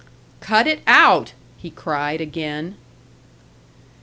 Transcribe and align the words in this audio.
"Cut 0.39 0.65
it 0.65 0.81
out!" 0.87 1.33
he 1.59 1.69
cried 1.69 2.21
again. 2.21 2.75